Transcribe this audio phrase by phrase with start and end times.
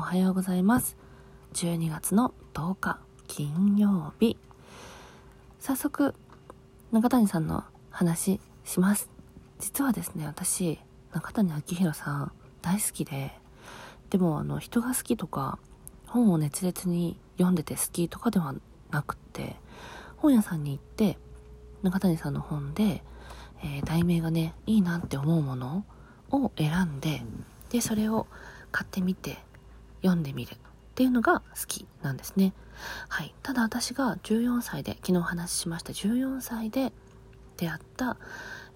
[0.00, 0.96] おはようございます。
[1.52, 4.38] 12月の10日金曜日。
[5.58, 6.14] 早速
[6.90, 9.10] 中谷さんの話します。
[9.58, 10.80] 実はですね私
[11.12, 12.32] 中谷明宏さん
[12.62, 13.32] 大好きで
[14.08, 15.58] でもあの人が好きとか
[16.06, 18.54] 本を熱烈に読んでて好きとかでは
[18.90, 19.56] なくって
[20.16, 21.18] 本屋さんに行って
[21.82, 23.02] 中谷さんの本で、
[23.62, 25.84] えー、題名がねいいなって思うもの
[26.30, 27.20] を選んで
[27.68, 28.26] でそれを
[28.72, 29.36] 買ってみて
[30.02, 30.56] 読んでみるっ
[30.94, 32.52] ていうのが好きなんですね。
[33.08, 33.34] はい。
[33.42, 36.92] ただ私が14歳で、昨日お話ししました14歳で
[37.56, 38.16] 出会った、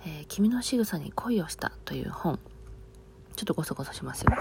[0.06, 2.38] えー、君の仕草に恋をしたという本。
[3.36, 4.30] ちょっとゴソゴソしますよ。
[4.32, 4.38] は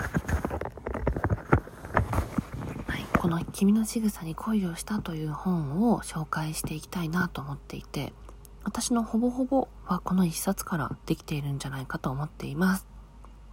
[2.98, 3.06] い。
[3.18, 8.14] この君の仕草に恋をしたという本を紹介していきたいなと思っていて、
[8.64, 12.88] 私のほぼほぼはこの一冊からできているんじゃないかと思っています。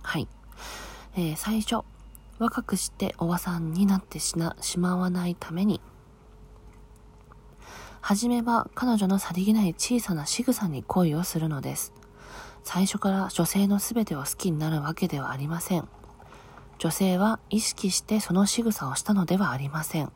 [0.03, 0.29] はい。
[1.17, 1.85] えー、最初、
[2.41, 5.83] 若くしておばさんになってしなしまわないために、
[8.01, 11.93] はじめは彼女のさりげない小さな仕草に恋をするのです。
[12.65, 15.87] 最初から女性の全てを好きになるわけではありません。
[16.79, 20.11] 女性は意識してその仕草をしたのではありません。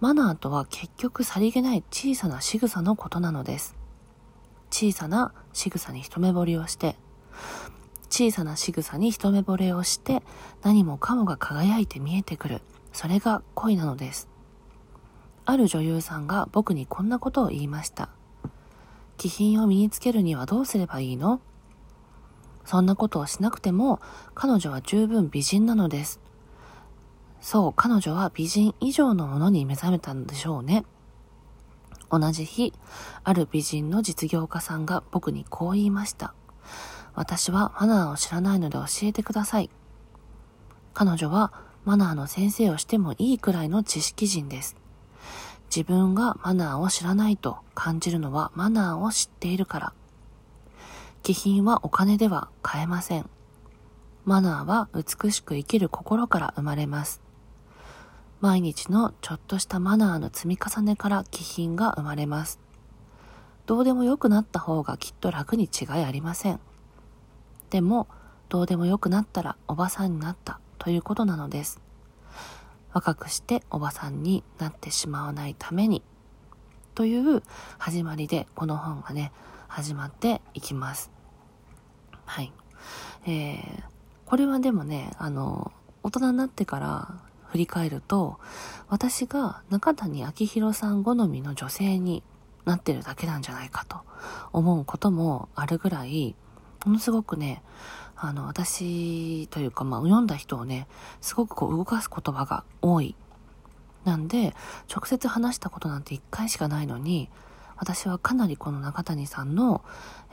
[0.00, 3.76] マナーとは結局さりげない小さな仕草のことなのです。
[4.72, 6.96] 小さな仕草に一目惚れをして、
[8.10, 10.22] 小さな仕草に一目惚れをして
[10.62, 12.62] 何もかもが輝いて見えてくる。
[12.92, 14.28] それが恋なのです。
[15.44, 18.08] ある女優さんが僕にこんなことを言いました。
[19.16, 21.40] 気品を身につけるにはどうすればいいの？
[22.64, 24.00] そんなことをしなくても
[24.34, 26.20] 彼女は十分美人なのです。
[27.40, 30.84] そう、彼女は美人以上のものに目覚めたんでしょうね。
[32.10, 32.72] 同じ日、
[33.22, 36.34] ある美人の実業家さんが僕にこう言いました。
[37.18, 39.70] 私はマナーを知らないので教えてください。
[40.94, 41.52] 彼女は
[41.84, 44.76] マナーの先生をしてもいいくらいの知識人です。
[45.68, 49.92] 自分がマナーを知らないと感じるのはマナーを知っているから。
[51.24, 53.28] 気品はお金では買えません。
[54.24, 57.20] マナーは美しく生きる心から生まれます。
[58.40, 62.60] 毎日のちょっとしたマナーの積み重ねから気品が生まれます。
[63.66, 66.60] どうでもよくなった方がきっと楽に違いありません。
[67.70, 68.08] でも、
[68.48, 71.80] どうでもよくなったらおばさんになったということなのです。
[72.92, 76.02] 若くしておばさんになってしまわないために
[76.98, 77.42] という
[77.78, 79.30] 始まりでこの本がね、
[79.68, 81.12] 始まっていきます。
[82.24, 82.52] はい。
[83.24, 83.82] えー、
[84.26, 85.70] これはでもね、あの、
[86.02, 88.40] 大人になってから振り返ると、
[88.88, 92.24] 私が中谷明宏さん好みの女性に
[92.64, 93.98] なってるだけなんじゃないかと
[94.52, 96.34] 思うこともあるぐらい、
[96.84, 97.62] ものすごくね、
[98.16, 100.88] あの、私というか、まあ、読んだ人をね、
[101.20, 103.14] すごくこう動かす言葉が多い。
[104.04, 104.54] なんで、
[104.92, 107.30] 直接話したことなんて一回しかないのに、
[107.76, 109.84] 私はかなりこの中谷さんの、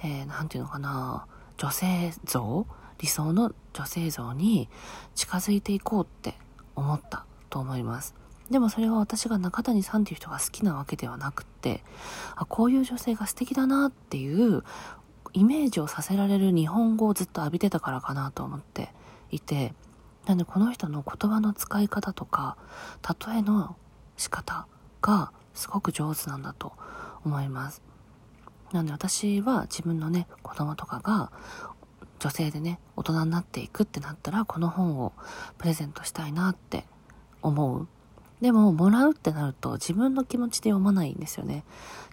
[0.04, 2.66] えー、なんていうのかな、女性像
[3.00, 4.70] 理想の女性像に
[5.16, 6.36] 近づいていこうって
[6.76, 8.16] 思ったと思います。
[8.50, 11.84] でもそれは私が中谷さんっていう人が好きなわけではなくって、
[12.36, 14.64] あ、こういう女性が素敵だなっていう
[15.36, 18.90] イメージをさせられる日本語をずっと浴びてたからかなと思って
[19.32, 19.74] いて、
[20.26, 22.56] なんでこの人の言葉の使い方とか、
[23.28, 23.76] 例えの
[24.16, 24.66] 仕方
[25.02, 26.72] がすごく上手なんだと
[27.26, 27.82] 思います。
[28.72, 31.34] なんで私は自分のね、子供とかが
[32.20, 35.12] 女性でね、大人になっていくってなったら、この本を
[35.58, 36.86] プレゼントしたいなって
[37.42, 37.90] 思う。
[38.46, 41.64] でも、もらうってなると自分の気持ちで読まないんですよね。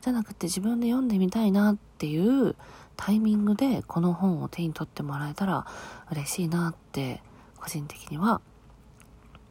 [0.00, 2.56] じゃなくて自分で読んでみたいなっていう
[2.96, 5.66] タイミングでこの本を手に取ってもらえたら
[6.10, 7.22] 嬉しいなって
[7.60, 8.40] 個人的には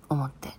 [0.09, 0.49] 思って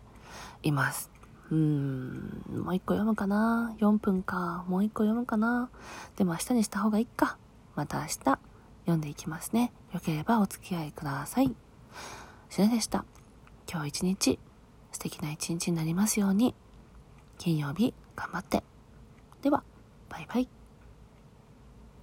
[0.63, 1.11] います。
[1.51, 4.65] うーん、もう一個読むかな ?4 分か。
[4.69, 5.71] もう一個読むかな？
[6.15, 7.37] でも明日にした方がいいか。
[7.75, 9.73] また明日読んでいきますね。
[9.93, 11.53] よければお付き合いください。
[12.49, 13.05] しねでした。
[13.69, 14.39] 今日一日
[14.93, 16.55] 素敵な一日になりますように。
[17.39, 18.63] 金曜日頑張って。
[19.43, 19.65] では、
[20.09, 20.62] バイバイ。